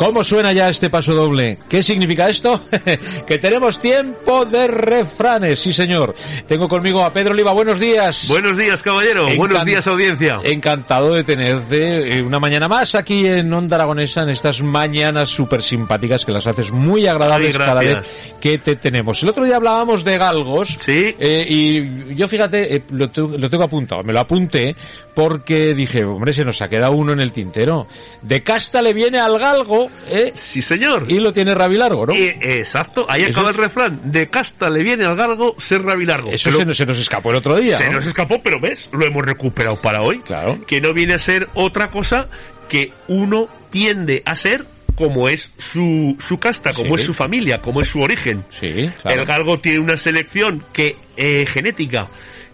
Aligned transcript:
¿Cómo 0.00 0.24
suena 0.24 0.50
ya 0.54 0.70
este 0.70 0.88
paso 0.88 1.12
doble? 1.12 1.58
¿Qué 1.68 1.82
significa 1.82 2.26
esto? 2.26 2.58
que 3.26 3.36
tenemos 3.36 3.78
tiempo 3.78 4.46
de 4.46 4.66
refranes, 4.66 5.58
sí 5.58 5.74
señor. 5.74 6.14
Tengo 6.48 6.68
conmigo 6.68 7.04
a 7.04 7.12
Pedro 7.12 7.32
Oliva, 7.32 7.52
buenos 7.52 7.78
días. 7.78 8.24
Buenos 8.28 8.56
días, 8.56 8.82
caballero. 8.82 9.28
Encan- 9.28 9.36
Buenos 9.36 9.64
días, 9.66 9.86
audiencia. 9.86 10.40
Encantado 10.42 11.12
de 11.12 11.22
tenerte 11.22 12.16
eh, 12.16 12.22
una 12.22 12.38
mañana 12.40 12.66
más 12.66 12.94
aquí 12.94 13.26
en 13.26 13.52
Onda 13.52 13.76
Aragonesa, 13.76 14.22
en 14.22 14.30
estas 14.30 14.62
mañanas 14.62 15.28
súper 15.28 15.60
simpáticas 15.60 16.24
que 16.24 16.32
las 16.32 16.46
haces 16.46 16.72
muy 16.72 17.06
agradables 17.06 17.54
Ay, 17.56 17.66
cada 17.66 17.80
vez 17.80 18.34
que 18.40 18.56
te 18.56 18.76
tenemos. 18.76 19.22
El 19.22 19.28
otro 19.28 19.44
día 19.44 19.56
hablábamos 19.56 20.02
de 20.02 20.16
galgos. 20.16 20.78
Sí. 20.80 21.14
eh, 21.18 21.44
y 21.46 22.14
yo 22.14 22.26
fíjate, 22.26 22.76
eh, 22.76 22.82
lo 22.90 23.10
tengo 23.10 23.64
apuntado, 23.64 24.02
me 24.02 24.14
lo 24.14 24.20
apunté 24.20 24.74
porque 25.14 25.74
dije, 25.74 26.04
hombre, 26.06 26.32
se 26.32 26.42
nos 26.46 26.62
ha 26.62 26.68
quedado 26.68 26.92
uno 26.92 27.12
en 27.12 27.20
el 27.20 27.32
tintero. 27.32 27.86
De 28.22 28.42
casta 28.42 28.80
le 28.80 28.94
viene 28.94 29.18
al 29.18 29.38
galgo, 29.38 29.89
¿eh? 30.10 30.32
Sí, 30.34 30.62
señor. 30.62 31.06
Y 31.08 31.18
lo 31.20 31.32
tiene 31.32 31.54
Rabilargo, 31.54 32.06
¿no? 32.06 32.12
Eh, 32.14 32.36
exacto, 32.40 33.06
ahí 33.08 33.22
Eso 33.22 33.30
acaba 33.32 33.50
es- 33.50 33.56
el 33.56 33.62
refrán. 33.62 34.00
De 34.12 34.28
casta 34.28 34.68
le 34.70 34.82
viene 34.82 35.04
al 35.04 35.16
galgo 35.16 35.54
ser 35.58 35.82
rabilargo. 35.82 36.30
Eso 36.30 36.50
Pero 36.50 36.58
se 36.58 36.64
nos, 36.66 36.76
se 36.76 36.86
nos 36.86 36.98
escapó 36.98 37.30
el 37.30 37.36
otro 37.36 37.56
día. 37.56 37.76
se 37.76 37.86
¿no? 37.88 37.96
nos 37.96 38.06
escapó, 38.06 38.42
pero 38.42 38.60
ves, 38.60 38.90
lo 38.92 39.04
hemos 39.06 39.24
recuperado 39.24 39.76
para 39.80 40.02
hoy. 40.02 40.20
Claro. 40.20 40.58
Que 40.66 40.80
no 40.80 40.92
viene 40.92 41.14
a 41.14 41.18
ser 41.18 41.48
otra 41.54 41.90
cosa 41.90 42.28
que 42.68 42.92
uno 43.08 43.48
tiende 43.70 44.22
a 44.26 44.34
ser 44.34 44.64
como 44.96 45.28
es 45.28 45.52
su, 45.56 46.16
su 46.18 46.38
casta, 46.38 46.72
como 46.74 46.96
Sí. 46.96 47.02
es 47.02 47.06
su 47.06 47.14
familia, 47.14 47.62
como 47.62 47.80
es 47.80 47.88
su 47.88 48.00
origen. 48.00 48.44
Sí, 48.50 48.90
claro. 49.00 49.20
El 49.22 49.26
galgo 49.26 49.58
tiene 49.58 49.78
una 49.78 49.96
selección 49.96 50.64
que 50.72 50.96
eh, 51.16 51.46
genética 51.46 52.08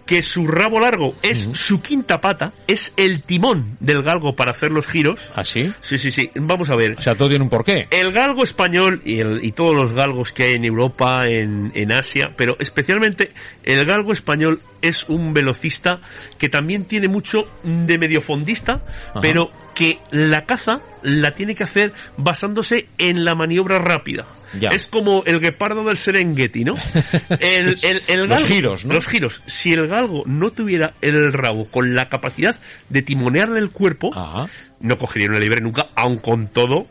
que 0.06 0.22
su 0.22 0.46
rabo 0.46 0.78
largo 0.80 1.14
es 1.22 1.48
su 1.52 1.82
quinta 1.82 2.20
pata, 2.20 2.52
es 2.66 2.92
el 2.96 3.22
timón 3.22 3.76
del 3.80 4.02
galgo 4.02 4.36
para 4.36 4.52
hacer 4.52 4.70
los 4.70 4.86
giros. 4.86 5.20
¿Ah, 5.34 5.42
sí? 5.44 5.72
Sí, 5.80 5.98
sí, 5.98 6.10
sí. 6.12 6.30
Vamos 6.36 6.70
a 6.70 6.76
ver. 6.76 6.94
O 6.96 7.00
sea, 7.00 7.14
todo 7.16 7.28
tiene 7.28 7.42
un 7.44 7.50
porqué. 7.50 7.88
El 7.90 8.12
galgo 8.12 8.44
español 8.44 9.02
y, 9.04 9.18
el- 9.18 9.44
y 9.44 9.52
todos 9.52 9.74
los 9.74 9.92
galgos 9.92 10.30
que 10.32 10.44
hay 10.44 10.54
en 10.54 10.64
Europa, 10.64 11.24
en, 11.26 11.72
en 11.74 11.92
Asia, 11.92 12.32
pero 12.36 12.56
especialmente 12.60 13.32
el 13.64 13.84
galgo 13.84 14.12
español 14.12 14.60
es 14.82 15.04
un 15.08 15.34
velocista 15.34 16.00
que 16.38 16.48
también 16.48 16.84
tiene 16.84 17.08
mucho 17.08 17.46
de 17.62 17.98
mediofondista, 17.98 18.82
pero 19.20 19.50
que 19.74 19.98
la 20.10 20.46
caza 20.46 20.80
la 21.02 21.32
tiene 21.32 21.54
que 21.54 21.64
hacer 21.64 21.92
basándose 22.16 22.88
en 22.98 23.24
la 23.24 23.34
maniobra 23.34 23.78
rápida. 23.78 24.26
Ya. 24.58 24.68
Es 24.70 24.86
como 24.86 25.22
el 25.26 25.40
guepardo 25.40 25.84
del 25.84 25.96
Serengeti, 25.96 26.64
¿no? 26.64 26.74
El, 27.40 27.76
el- 27.82 28.02
el 28.06 28.20
Los 28.26 28.40
galgo- 28.40 28.46
giros, 28.46 28.84
¿no? 28.86 28.94
Los 28.94 29.06
giros. 29.06 29.42
Si 29.46 29.72
el 29.72 29.86
galgo 29.88 30.22
no 30.24 30.50
tuviera 30.52 30.94
el 31.02 31.32
rabo 31.32 31.66
con 31.68 31.94
la 31.94 32.08
capacidad 32.08 32.58
de 32.88 33.02
timonearle 33.02 33.58
el 33.58 33.70
cuerpo, 33.70 34.10
Ajá. 34.16 34.48
no 34.80 34.96
cogería 34.98 35.28
una 35.28 35.40
libre 35.40 35.60
nunca, 35.60 35.88
aun 35.96 36.18
con 36.18 36.46
todo, 36.48 36.86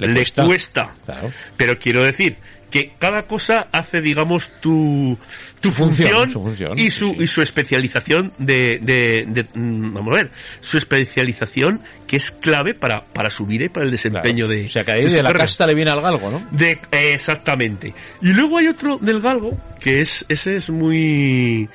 Le 0.00 0.08
le, 0.08 0.14
cuesta. 0.14 0.44
cuesta. 0.44 0.90
Claro. 1.06 1.32
Pero 1.56 1.78
quiero 1.78 2.02
decir 2.02 2.36
que 2.70 2.92
cada 3.00 3.24
cosa 3.24 3.66
hace, 3.72 4.00
digamos, 4.00 4.48
tu, 4.60 5.18
tu 5.60 5.72
función, 5.72 6.08
función, 6.08 6.30
su 6.30 6.40
función, 6.40 6.78
y, 6.78 6.90
su, 6.90 7.08
sí. 7.10 7.16
y 7.18 7.26
su 7.26 7.42
especialización 7.42 8.32
de, 8.38 8.78
de, 8.80 9.24
de- 9.26 9.42
mm, 9.54 9.92
vamos 9.94 10.14
a 10.16 10.22
ver, 10.22 10.30
su 10.60 10.78
especialización 10.78 11.80
que 12.06 12.16
es 12.18 12.30
clave 12.30 12.74
para, 12.74 13.04
para 13.12 13.28
su 13.28 13.44
vida 13.44 13.64
y 13.64 13.70
para 13.70 13.86
el 13.86 13.90
desempeño 13.90 14.46
Claro. 14.46 14.60
de 14.60 14.66
O 14.66 14.68
sea, 14.68 14.84
que 14.84 14.92
ahí 14.92 15.02
de 15.04 15.10
de 15.10 15.20
la 15.22 15.32
casta 15.32 15.66
le 15.66 15.74
viene 15.74 15.90
al 15.90 16.00
galgo, 16.00 16.30
¿no? 16.30 16.46
De, 16.52 16.70
eh, 16.92 17.14
exactamente. 17.14 17.92
Y 18.22 18.28
luego 18.34 18.58
hay 18.58 18.68
otro 18.68 18.98
del 18.98 19.20
galgo, 19.20 19.58
que 19.80 20.00
es, 20.02 20.24
ese 20.28 20.54
es 20.54 20.70
muy, 20.70 21.68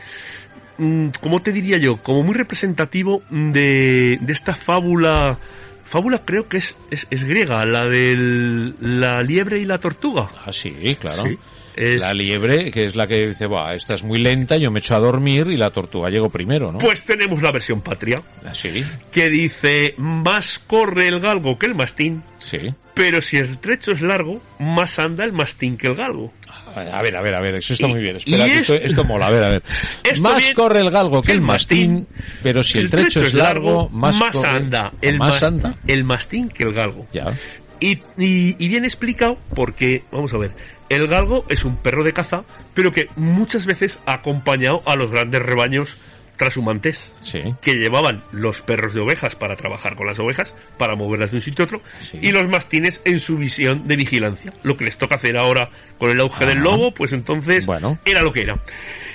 mm, 0.78 1.08
¿cómo 1.20 1.42
te 1.42 1.52
diría 1.52 1.78
yo? 1.78 1.98
Como 1.98 2.24
muy 2.24 2.36
representativo 2.36 3.22
de, 3.30 4.18
de 4.22 4.32
esta 4.34 4.54
fábula, 4.56 5.40
fábula 5.86 6.24
creo 6.26 6.50
que 6.50 6.58
es, 6.58 6.76
es, 6.92 7.08
es 7.10 7.24
griega, 7.24 7.66
la 7.66 7.86
de 7.86 8.74
la 8.82 9.24
liebre 9.24 9.60
y 9.60 9.66
la 9.66 9.78
tortuga. 9.78 10.30
Ah, 10.46 10.52
sí, 10.52 10.74
claro. 11.00 11.24
Sí. 11.26 11.38
Es- 11.78 12.00
La 12.00 12.14
liebre, 12.14 12.72
que 12.72 12.86
es 12.86 12.96
la 12.96 13.06
que 13.06 13.28
dice, 13.28 13.48
Buah, 13.48 13.74
esta 13.76 13.96
es 13.96 14.04
muy 14.06 14.20
lenta, 14.20 14.56
yo 14.56 14.72
me 14.72 14.80
echo 14.80 14.96
a 14.96 15.00
dormir 15.00 15.48
y 15.48 15.58
la 15.58 15.72
tortuga 15.72 16.10
llegó 16.10 16.30
primero, 16.30 16.72
¿no? 16.72 16.78
Pues 16.78 17.04
tenemos 17.04 17.42
la 17.42 17.52
versión 17.52 17.82
patria, 17.82 18.22
Ah, 18.46 18.54
sí, 18.54 18.82
que 19.12 19.30
dice, 19.30 19.94
más 19.98 20.60
corre 20.60 21.10
el 21.10 21.20
galgo 21.20 21.60
que 21.60 21.66
el 21.66 21.76
mastín, 21.76 22.24
sí. 22.40 22.60
Pero 22.96 23.22
si 23.22 23.38
el 23.38 23.60
trecho 23.60 23.92
es 23.92 24.02
largo, 24.02 24.42
más 24.58 24.98
anda 24.98 25.24
el 25.24 25.32
mastín 25.34 25.78
que 25.78 25.86
el 25.88 25.96
galgo. 25.96 26.34
A 26.76 27.02
ver, 27.04 27.16
a 27.16 27.22
ver, 27.22 27.36
a 27.36 27.42
ver, 27.42 27.56
eso 27.56 27.74
está 27.74 27.88
Y- 27.88 27.92
muy 27.94 28.02
bien. 28.02 28.16
Espera, 28.16 28.48
esto, 28.48 28.74
esto- 28.74 28.86
esto 28.88 29.04
mola, 29.04 29.28
a 29.28 29.30
ver, 29.30 29.44
a 29.44 29.50
ver. 29.50 29.64
Más 30.22 30.38
bien- 30.44 30.54
corre 30.56 30.80
el 30.80 30.90
galgo 30.90 31.22
que 31.22 31.32
el 31.34 31.42
mastín, 31.42 32.08
pero 32.42 32.64
si 32.64 32.80
el, 32.80 32.90
trecho, 32.90 33.22
es 33.22 33.34
largo, 33.36 33.90
más, 33.90 34.18
corre- 34.32 34.48
anda 34.50 34.92
el 35.02 35.18
más 35.20 35.30
mas- 35.34 35.44
anda. 35.44 35.76
el 35.86 36.04
mastín 36.04 36.50
que 36.50 36.64
el 36.64 36.74
galgo. 36.74 37.06
Ya. 37.14 37.34
Y, 37.80 38.00
y, 38.18 38.56
y 38.58 38.68
bien 38.70 38.86
explicado 38.86 39.38
porque, 39.54 40.04
vamos 40.12 40.34
a 40.34 40.38
ver, 40.38 40.52
el 40.88 41.08
galgo 41.08 41.46
es 41.50 41.66
un 41.66 41.76
perro 41.78 42.04
de 42.04 42.14
caza, 42.14 42.44
pero 42.74 42.92
que 42.92 43.08
muchas 43.18 43.66
veces 43.66 44.00
ha 44.06 44.14
acompañado 44.14 44.82
a 44.86 44.96
los 44.96 45.12
grandes 45.12 45.42
rebaños 45.42 45.98
trashumantes 46.38 47.12
Sí. 47.22 47.40
que 47.62 47.74
llevaban 47.76 48.24
los 48.32 48.62
perros 48.62 48.94
de 48.94 49.02
ovejas 49.02 49.36
para 49.36 49.56
trabajar 49.56 49.96
con 49.96 50.08
las 50.08 50.20
ovejas, 50.20 50.56
para 50.78 50.96
moverlas 50.96 51.32
de 51.32 51.38
un 51.38 51.42
sitio 51.42 51.64
a 51.64 51.66
otro, 51.66 51.82
Sí. 52.02 52.20
y 52.22 52.32
los 52.32 52.48
mastines 52.48 53.02
en 53.06 53.20
su 53.20 53.38
visión 53.38 53.86
de 53.86 53.96
vigilancia. 53.96 54.54
Lo 54.64 54.78
que 54.78 54.86
les 54.86 54.98
toca 54.98 55.16
hacer 55.16 55.38
ahora 55.38 55.70
con 55.98 56.10
el 56.12 56.20
auge 56.20 56.46
del 56.46 56.60
lobo, 56.60 56.94
pues 56.94 57.14
entonces 57.14 57.66
Bueno. 57.66 58.00
era 58.06 58.22
lo 58.22 58.32
que 58.32 58.42
era. 58.42 58.60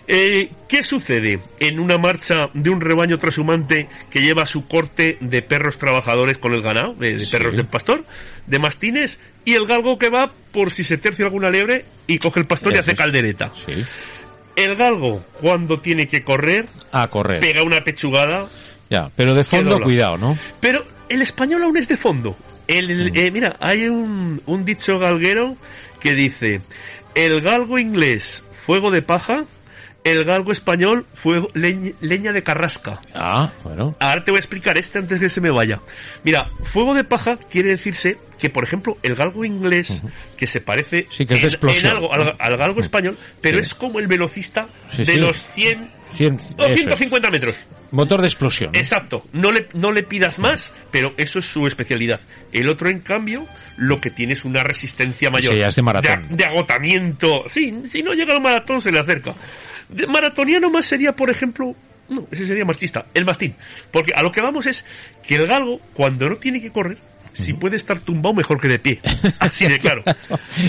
Eh, 0.08 0.50
¿Qué 0.68 0.82
sucede 0.82 1.38
en 1.60 1.78
una 1.78 1.98
marcha 1.98 2.48
de 2.54 2.70
un 2.70 2.80
rebaño 2.80 3.18
trashumante 3.18 3.88
que 4.10 4.20
lleva 4.22 4.44
su 4.46 4.66
corte 4.66 5.18
de 5.20 5.42
perros 5.42 5.78
trabajadores 5.78 6.38
con 6.38 6.52
el 6.54 6.62
ganado, 6.62 6.94
de, 6.94 7.16
de 7.16 7.20
Sí. 7.24 7.30
perros 7.30 7.54
del 7.54 7.66
pastor, 7.66 8.04
de 8.46 8.58
mastines, 8.58 9.20
y 9.44 9.54
el 9.54 9.66
galgo 9.66 9.98
que 9.98 10.08
va 10.08 10.32
por 10.52 10.70
si 10.72 10.82
se 10.84 10.98
tercia 10.98 11.26
alguna 11.26 11.50
liebre 11.50 11.84
y 12.08 12.18
coge 12.18 12.40
el 12.40 12.46
pastor 12.46 12.74
y 12.74 12.78
hace 12.78 12.92
es. 12.92 12.96
caldereta? 12.96 13.52
Sí. 13.54 13.84
El 14.64 14.76
galgo, 14.76 15.22
cuando 15.40 15.80
tiene 15.80 16.06
que 16.06 16.22
correr, 16.22 16.68
A 16.92 17.08
correr. 17.08 17.40
pega 17.40 17.62
una 17.62 17.82
pechugada 17.82 18.46
Ya, 18.90 19.10
pero 19.16 19.34
de 19.34 19.44
fondo 19.44 19.80
cuidado, 19.80 20.16
¿no? 20.18 20.38
pero 20.60 20.84
el 21.08 21.22
español 21.22 21.62
aún 21.62 21.76
es 21.76 21.88
de 21.88 21.96
fondo. 21.96 22.36
El, 22.68 23.10
Mm. 23.10 23.16
eh, 23.16 23.30
mira, 23.32 23.56
hay 23.60 23.88
un, 23.88 24.40
un 24.46 24.64
dicho 24.64 24.98
galguero 24.98 25.56
que 26.00 26.14
dice, 26.14 26.60
el 27.14 27.40
galgo 27.40 27.78
inglés, 27.78 28.44
fuego 28.52 28.90
de 28.90 29.02
paja, 29.02 29.44
el 30.04 30.24
galgo 30.24 30.52
español, 30.52 31.06
fuego, 31.14 31.48
leñ- 31.54 31.94
leña 32.00 32.32
de 32.32 32.42
carrasca. 32.42 33.00
Ah, 33.14 33.52
bueno. 33.62 33.94
Ahora 34.00 34.24
te 34.24 34.30
voy 34.30 34.38
a 34.38 34.40
explicar 34.40 34.78
este 34.78 34.98
antes 34.98 35.20
de 35.20 35.26
que 35.26 35.30
se 35.30 35.40
me 35.40 35.50
vaya. 35.50 35.80
Mira, 36.24 36.50
fuego 36.62 36.94
de 36.94 37.04
paja 37.04 37.36
quiere 37.36 37.70
decirse 37.70 38.16
que, 38.38 38.48
por 38.50 38.64
ejemplo, 38.64 38.96
el 39.02 39.14
galgo 39.14 39.44
inglés, 39.44 40.02
que 40.36 40.46
se 40.46 40.60
parece 40.62 41.06
Sí, 41.10 41.26
que 41.26 41.34
es 41.34 41.40
de 41.40 41.46
en, 41.46 41.52
explosión. 41.52 41.90
en 41.90 41.96
algo 41.98 42.14
al, 42.14 42.34
al 42.38 42.56
galgo 42.56 42.80
español, 42.80 43.18
pero 43.42 43.58
Sí. 43.58 43.62
es 43.62 43.74
como 43.74 43.98
el 43.98 44.06
velocista 44.06 44.68
Sí, 44.90 45.04
de 45.04 45.12
sí. 45.14 45.18
los 45.20 45.36
100 45.36 45.90
Cien- 46.10 46.40
o 46.56 46.62
eso 46.62 46.68
es. 46.68 46.74
150 46.74 47.30
metros. 47.30 47.54
Motor 47.92 48.20
de 48.20 48.26
explosión. 48.28 48.74
Exacto, 48.74 49.24
no 49.32 49.52
le, 49.52 49.68
no 49.74 49.92
le 49.92 50.02
pidas 50.02 50.38
más, 50.38 50.72
pero 50.90 51.12
eso 51.18 51.38
es 51.40 51.44
su 51.44 51.66
especialidad. 51.66 52.20
El 52.52 52.68
otro, 52.68 52.88
en 52.88 53.00
cambio, 53.00 53.46
lo 53.76 54.00
que 54.00 54.10
tiene 54.10 54.32
es 54.32 54.44
una 54.44 54.62
resistencia 54.62 55.30
mayor. 55.30 55.54
ya 55.56 55.68
es 55.68 55.76
de 55.76 55.82
maratón. 55.82 56.28
De, 56.30 56.36
de 56.36 56.44
agotamiento. 56.46 57.44
Sí, 57.46 57.82
si 57.84 58.02
no 58.02 58.12
llega 58.14 58.32
al 58.34 58.40
maratón 58.40 58.80
se 58.80 58.90
le 58.90 58.98
acerca. 58.98 59.34
Maratoniano 60.08 60.70
más 60.70 60.86
sería, 60.86 61.12
por 61.12 61.30
ejemplo, 61.30 61.74
no, 62.08 62.26
ese 62.30 62.46
sería 62.46 62.64
marchista, 62.64 63.06
el 63.14 63.24
mastín. 63.24 63.54
Porque 63.90 64.12
a 64.14 64.22
lo 64.22 64.30
que 64.32 64.40
vamos 64.40 64.66
es 64.66 64.84
que 65.26 65.36
el 65.36 65.46
galgo, 65.46 65.80
cuando 65.94 66.28
no 66.28 66.36
tiene 66.36 66.60
que 66.60 66.70
correr, 66.70 66.98
si 67.32 67.52
puede 67.52 67.76
estar 67.76 68.00
tumbado 68.00 68.34
mejor 68.34 68.60
que 68.60 68.68
de 68.68 68.78
pie. 68.80 68.98
Así 69.38 69.66
de 69.68 69.78
claro. 69.78 70.02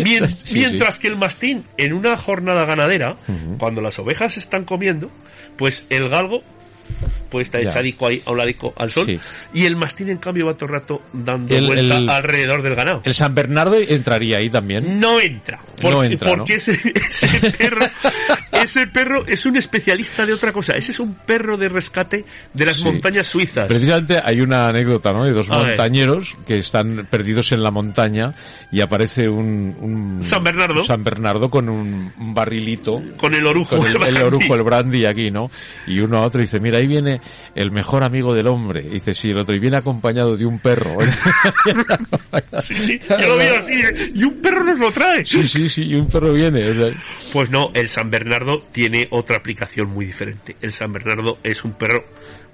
Mien- 0.04 0.28
Sí, 0.30 0.54
mientras 0.60 1.00
que 1.00 1.08
el 1.08 1.16
mastín, 1.18 1.64
en 1.78 1.94
una 1.94 2.16
jornada 2.18 2.66
ganadera, 2.66 3.16
cuando 3.58 3.82
las 3.82 3.98
ovejas 4.00 4.38
están 4.38 4.64
comiendo, 4.66 5.10
pues 5.58 5.86
el 5.90 6.08
galgo 6.10 6.44
puede 7.30 7.44
estar 7.44 7.62
Ya. 7.64 7.70
echadico 7.70 8.06
ahí 8.06 8.22
a 8.26 8.32
un 8.32 8.38
ladico 8.38 8.74
al 8.76 8.92
sol 8.92 9.06
Sí. 9.06 9.18
y 9.54 9.66
el 9.66 9.78
mastín 9.78 10.10
en 10.10 10.18
cambio 10.18 10.46
va 10.48 10.54
todo 10.54 10.66
el 10.66 10.72
rato 10.74 11.02
dando 11.14 11.56
El- 11.56 11.66
vuelta 11.66 11.98
el- 11.98 12.10
alrededor 12.10 12.62
del 12.62 12.76
ganado. 12.76 13.02
El 13.06 13.14
San 13.14 13.34
Bernardo 13.34 13.78
entraría 13.80 14.38
ahí 14.38 14.50
también. 14.50 15.00
No 15.00 15.20
entra. 15.20 15.58
No 15.82 15.90
Porque, 15.92 16.08
entra, 16.08 16.30
¿no? 16.32 16.38
porque 16.40 16.56
ese, 16.56 16.72
ese 17.10 17.52
perro, 17.52 17.86
ese 18.64 18.88
perro 18.88 19.26
es 19.28 19.46
un 19.46 19.56
especialista 19.58 20.26
de 20.26 20.34
otra 20.34 20.52
cosa. 20.52 20.74
Ese 20.74 20.92
es 20.92 21.00
un 21.00 21.14
perro 21.16 21.58
de 21.58 21.70
rescate 21.70 22.26
de 22.54 22.66
las 22.66 22.78
Sí. 22.78 22.84
montañas 22.84 23.28
suizas. 23.28 23.68
Precisamente 23.68 24.18
hay 24.24 24.42
una 24.42 24.68
anécdota, 24.68 25.12
¿no? 25.12 25.24
De 25.26 25.32
dos 25.34 25.50
A 25.52 25.58
ver. 25.58 25.68
montañeros 25.68 26.36
que 26.48 26.58
están 26.60 27.08
perdidos 27.10 27.52
en 27.52 27.64
la 27.64 27.72
montaña 27.72 28.34
y 28.72 28.82
aparece 28.82 29.28
un, 29.30 29.76
un 29.80 30.24
San 30.24 30.44
Bernardo. 30.44 30.82
un 30.82 30.86
San 30.86 31.04
Bernardo 31.04 31.50
con 31.50 31.70
un, 31.70 32.12
un 32.18 32.34
barrilito 32.34 33.02
Con 33.18 33.34
el 33.34 33.46
orujo. 33.46 33.78
con 33.78 33.88
el, 33.88 33.94
el 33.96 34.04
el 34.04 34.14
brandy. 34.14 34.24
orujo, 34.24 34.56
el 34.56 34.64
brandy 34.64 35.06
aquí, 35.06 35.32
¿no? 35.32 35.52
Y 35.88 36.00
uno 36.00 36.18
a 36.18 36.22
otro 36.22 36.42
dice, 36.42 36.60
mira, 36.60 36.78
ahí 36.78 36.88
viene 36.88 37.22
el 37.56 37.72
mejor 37.72 38.04
amigo 38.04 38.34
del 38.34 38.48
hombre. 38.48 38.82
Y 38.86 38.94
dice, 38.96 39.14
sí, 39.14 39.30
el 39.30 39.38
otro, 39.40 39.54
y 39.56 39.60
viene 39.60 39.78
acompañado 39.78 40.36
de 40.38 40.46
un 40.46 40.60
perro. 40.60 40.98
Sí, 42.62 42.76
sí, 42.76 43.00
yo 43.10 43.28
lo 43.28 43.38
veo 43.38 43.58
así. 43.58 43.74
Y 44.14 44.24
un 44.24 44.42
perro 44.42 44.64
nos 44.64 44.80
lo 44.80 44.92
trae. 44.92 45.26
sí, 45.26 45.48
sí, 45.48 45.70
sí, 45.70 45.84
y 45.84 45.96
un 45.96 46.08
perro 46.08 46.34
viene. 46.34 46.70
o 46.70 46.74
sea, 46.74 47.04
Pues 47.34 47.50
no, 47.50 47.72
el 47.74 47.90
San 47.90 48.10
Bernardo 48.10 48.51
tiene 48.60 49.08
otra 49.12 49.38
aplicación 49.38 49.90
muy 49.90 50.06
diferente. 50.06 50.56
El 50.62 50.72
San 50.72 50.92
Bernardo 50.92 51.38
es 51.44 51.64
un 51.64 51.74
perro 51.74 52.04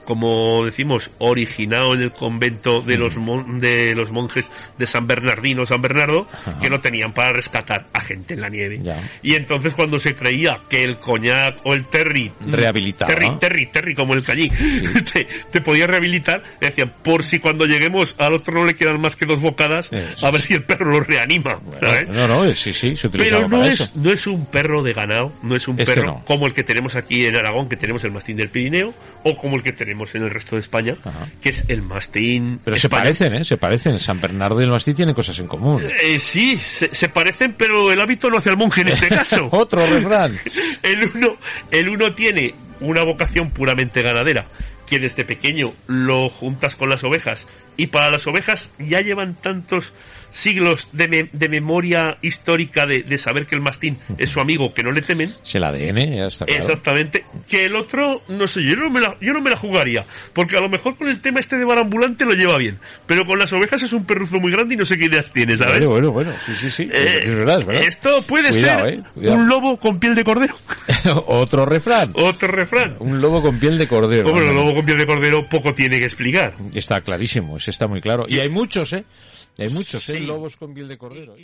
como 0.07 0.63
decimos, 0.63 1.12
originado 1.18 1.94
en 1.94 2.01
el 2.01 2.12
convento 2.12 2.80
de 2.80 2.98
los 2.98 3.15
de 3.59 3.94
los 3.94 4.09
monjes 4.09 4.50
de 4.77 4.88
San 4.88 5.06
Bernardino, 5.06 5.65
San 5.65 5.81
Bernardo, 5.81 6.25
que 6.62 6.69
no 6.69 6.80
tenían 6.80 7.13
para 7.13 7.33
rescatar 7.33 7.88
a 7.92 8.00
gente 8.00 8.36
en 8.36 8.42
la 8.42 8.48
nieve. 8.48 8.81
Y 9.21 9.36
entonces 9.36 9.74
cuando 9.74 10.00
se 10.00 10.15
creía 10.15 10.62
que 10.69 10.81
el 10.81 10.98
coñac 10.98 11.57
o 11.65 11.74
el 11.74 11.89
terry 11.89 12.31
rehabilitaba, 12.39 13.13
terry, 13.13 13.38
terry, 13.38 13.65
terry 13.65 13.95
como 13.95 14.13
el 14.13 14.24
cañí, 14.24 14.50
te, 15.51 15.59
podía 15.59 15.88
rehabilitar, 15.88 16.42
le 16.62 16.69
decían, 16.69 16.94
por 17.04 17.25
si 17.25 17.39
cuando 17.39 17.65
lleguemos 17.65 18.15
al 18.18 18.33
otro 18.33 18.54
no 18.54 18.63
le 18.63 18.75
quedan 18.75 19.01
más 19.01 19.18
que 19.18 19.25
dos 19.25 19.42
bocadas, 19.42 19.92
a 19.92 20.31
ver 20.31 20.42
si 20.42 20.54
el 20.54 20.63
perro 20.63 20.89
lo 20.89 21.01
reanima. 21.01 21.59
no, 22.07 22.27
no, 22.30 22.56
sí, 22.56 22.71
sí, 22.71 22.95
se 22.95 23.09
Pero 23.09 23.50
no 23.50 23.65
es, 23.65 23.94
no 23.98 24.09
es 24.09 24.25
un 24.25 24.45
perro 24.45 24.83
de 24.83 24.94
ganado, 24.94 25.33
no 25.44 25.54
es 25.54 25.68
un 25.68 25.75
perro 25.75 26.24
como 26.25 26.48
el 26.48 26.54
que 26.54 26.63
tenemos 26.63 26.95
aquí 26.95 27.25
en 27.25 27.36
Aragón, 27.36 27.68
que 27.68 27.75
tenemos 27.75 28.06
el 28.06 28.12
mastín 28.12 28.38
del 28.38 28.48
Pirineo, 28.48 28.94
o 29.24 29.36
como 29.36 29.57
el 29.57 29.63
que 29.63 29.74
tenemos 29.74 29.96
en 30.15 30.23
el 30.23 30.29
resto 30.29 30.55
de 30.55 30.61
España, 30.61 30.95
que 31.41 31.49
es 31.49 31.65
el 31.67 31.81
mastín. 31.81 32.59
Pero 32.63 32.77
se 32.77 32.89
parecen, 32.89 33.33
¿eh? 33.35 33.45
Se 33.45 33.57
parecen. 33.57 33.99
San 33.99 34.19
Bernardo 34.19 34.59
y 34.61 34.63
el 34.63 34.69
mastín 34.69 34.95
tienen 34.95 35.15
cosas 35.15 35.39
en 35.39 35.47
común. 35.47 35.83
Eh, 36.01 36.19
sí, 36.19 36.57
se, 36.57 37.09
parecen, 37.09 37.55
pero 37.57 37.91
el 37.91 37.99
hábito 37.99 38.29
no 38.29 38.38
hace 38.38 38.49
al 38.49 38.57
monje 38.57 38.81
en 38.81 38.89
este 38.89 39.09
caso. 39.09 39.49
Otro 39.51 39.85
refrán. 39.85 40.38
el 40.83 41.11
uno, 41.15 41.38
el 41.71 41.89
uno 41.89 42.13
tiene 42.13 42.53
una 42.79 43.03
vocación 43.03 43.51
puramente 43.51 44.01
ganadera, 44.01 44.47
que 44.85 44.99
desde 44.99 45.25
pequeño 45.25 45.73
lo 45.88 46.29
juntas 46.29 46.75
con 46.75 46.89
las 46.89 47.03
ovejas 47.03 47.47
y 47.77 47.88
para 47.88 48.12
las 48.12 48.27
ovejas 48.27 48.74
ya 48.79 49.01
llevan 49.01 49.35
tantos 49.35 49.94
siglos 50.31 50.89
de, 50.91 51.29
de 51.31 51.50
memoria 51.50 52.18
histórica 52.21 52.85
de, 52.85 53.03
de, 53.03 53.18
saber 53.18 53.47
que 53.47 53.56
el 53.56 53.62
mastín 53.62 53.97
es 54.18 54.29
su 54.29 54.39
amigo, 54.39 54.74
que 54.74 54.83
no 54.83 54.91
le 54.91 55.01
temen. 55.01 55.33
Es 55.44 55.56
el 55.56 55.63
ADN, 55.63 56.13
ya 56.13 56.27
está 56.27 56.45
claro. 56.45 56.62
Exactamente. 56.62 57.25
Que 57.47 57.65
el 57.65 57.75
otro, 57.75 58.21
no 58.27 58.47
sé, 58.47 58.63
yo 58.63 58.75
no, 58.75 58.89
me 58.89 59.00
la, 59.00 59.18
yo 59.19 59.33
no 59.33 59.41
me 59.41 59.50
la 59.50 59.57
jugaría. 59.57 60.06
Porque 60.33 60.57
a 60.57 60.62
lo 60.62 60.69
mejor 60.69 60.95
con 60.97 61.07
el 61.07 61.21
tema 61.21 61.39
este 61.39 61.57
de 61.57 61.65
barambulante 61.65 62.25
lo 62.25 62.33
lleva 62.33 62.57
bien. 62.57 62.77
Pero 63.06 63.25
con 63.25 63.39
las 63.39 63.51
ovejas 63.53 63.81
es 63.81 63.94
un 63.94 64.06
perruzo 64.06 64.39
muy 64.39 64.51
grande 64.51 64.75
y 64.75 64.77
no 64.77 64.85
sé 64.85 64.97
qué 64.97 65.06
ideas 65.06 65.31
tiene, 65.31 65.57
¿sabes? 65.57 65.80
Bueno, 65.89 66.12
bueno, 66.12 66.12
bueno. 66.12 66.33
Sí, 66.45 66.56
sí, 66.56 66.69
sí. 66.69 66.89
Eh, 66.91 67.19
es 67.23 67.35
verdad, 67.35 67.59
es 67.59 67.65
verdad. 67.65 67.83
Esto 67.83 68.21
puede 68.21 68.53
ser 68.53 69.03
eh, 69.15 69.30
un 69.30 69.47
lobo 69.47 69.77
con 69.77 70.00
piel 70.00 70.13
de 70.15 70.23
cordero. 70.23 70.56
Otro 71.27 71.65
refrán. 71.65 72.12
Otro 72.13 72.50
refrán. 72.50 72.95
Un 73.00 73.21
lobo 73.21 73.41
con 73.41 73.59
piel 73.59 73.77
de 73.77 73.88
cordero. 73.88 74.31
Bueno, 74.31 74.50
el 74.50 74.56
lobo 74.56 74.75
con 74.75 74.85
piel 74.85 74.97
de 75.00 75.06
cordero 75.06 75.47
poco 75.50 75.73
tiene 75.73 76.00
que 76.00 76.06
explicar. 76.06 76.53
Está 76.73 77.01
clarísimo, 77.01 77.57
está 77.72 77.88
muy 77.88 78.02
claro. 78.02 78.25
Y 78.28 78.40
hay 78.40 78.50
muchos, 78.50 78.94
¿eh? 78.94 79.06
Hay 79.58 79.69
muchos, 79.69 80.08
¿eh? 80.10 80.19
Lobos 80.19 80.58
con 80.58 80.74
piel 80.74 80.88
de 80.88 80.98
cordero. 80.98 81.36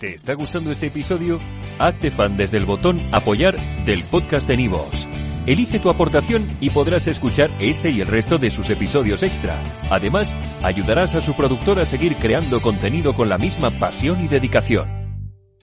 ¿Te 0.00 0.14
está 0.14 0.34
gustando 0.34 0.70
este 0.70 0.88
episodio? 0.88 1.40
Hazte 1.78 2.10
fan 2.10 2.36
desde 2.36 2.58
el 2.58 2.66
botón 2.66 3.00
Apoyar 3.12 3.56
del 3.86 4.04
podcast 4.04 4.46
de 4.46 4.58
Nivos. 4.58 5.08
Elige 5.46 5.78
tu 5.78 5.88
aportación 5.88 6.56
y 6.60 6.70
podrás 6.70 7.06
escuchar 7.06 7.50
este 7.60 7.90
y 7.90 8.00
el 8.00 8.08
resto 8.08 8.36
de 8.36 8.50
sus 8.50 8.68
episodios 8.68 9.22
extra. 9.22 9.62
Además, 9.90 10.34
ayudarás 10.62 11.14
a 11.14 11.20
su 11.20 11.34
productor 11.34 11.78
a 11.78 11.84
seguir 11.84 12.16
creando 12.16 12.60
contenido 12.60 13.14
con 13.14 13.28
la 13.28 13.38
misma 13.38 13.70
pasión 13.70 14.22
y 14.24 14.28
dedicación. 14.28 15.05